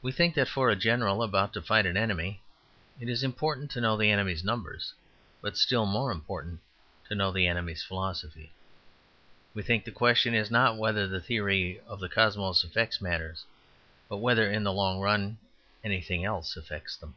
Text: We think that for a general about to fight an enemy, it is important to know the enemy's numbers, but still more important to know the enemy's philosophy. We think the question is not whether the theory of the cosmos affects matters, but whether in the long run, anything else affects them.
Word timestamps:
We 0.00 0.12
think 0.12 0.34
that 0.36 0.48
for 0.48 0.70
a 0.70 0.76
general 0.76 1.22
about 1.22 1.52
to 1.52 1.60
fight 1.60 1.84
an 1.84 1.94
enemy, 1.94 2.40
it 2.98 3.06
is 3.06 3.22
important 3.22 3.70
to 3.72 3.82
know 3.82 3.98
the 3.98 4.10
enemy's 4.10 4.42
numbers, 4.42 4.94
but 5.42 5.58
still 5.58 5.84
more 5.84 6.10
important 6.10 6.60
to 7.10 7.14
know 7.14 7.30
the 7.30 7.46
enemy's 7.46 7.82
philosophy. 7.82 8.54
We 9.52 9.62
think 9.62 9.84
the 9.84 9.90
question 9.92 10.32
is 10.32 10.50
not 10.50 10.78
whether 10.78 11.06
the 11.06 11.20
theory 11.20 11.82
of 11.86 12.00
the 12.00 12.08
cosmos 12.08 12.64
affects 12.64 13.02
matters, 13.02 13.44
but 14.08 14.22
whether 14.24 14.50
in 14.50 14.64
the 14.64 14.72
long 14.72 15.00
run, 15.00 15.36
anything 15.84 16.24
else 16.24 16.56
affects 16.56 16.96
them. 16.96 17.14